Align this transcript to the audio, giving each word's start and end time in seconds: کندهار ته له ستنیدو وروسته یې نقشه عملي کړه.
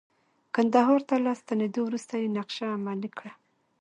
کندهار 0.55 0.99
ته 1.09 1.15
له 1.25 1.31
ستنیدو 1.41 1.81
وروسته 1.85 2.13
یې 2.21 2.27
نقشه 2.37 2.65
عملي 2.77 3.09
کړه. 3.17 3.31